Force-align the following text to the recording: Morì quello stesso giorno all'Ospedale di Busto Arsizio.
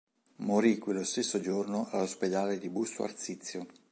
Morì 0.37 0.79
quello 0.79 1.03
stesso 1.03 1.39
giorno 1.39 1.87
all'Ospedale 1.91 2.57
di 2.57 2.69
Busto 2.71 3.03
Arsizio. 3.03 3.67